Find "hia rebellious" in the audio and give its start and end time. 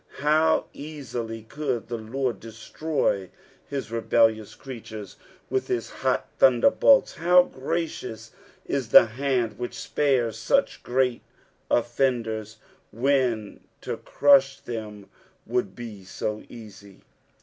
3.69-4.55